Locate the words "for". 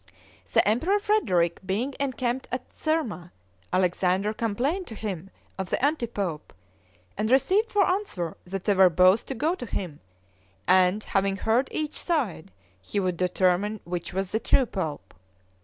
7.71-7.85